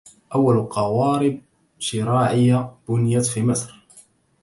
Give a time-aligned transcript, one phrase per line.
[0.35, 1.41] اول قوارب
[1.79, 3.87] شراعية بنيت في مصر.